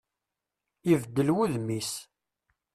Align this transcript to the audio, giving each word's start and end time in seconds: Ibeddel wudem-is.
Ibeddel 0.91 1.29
wudem-is. 1.35 1.91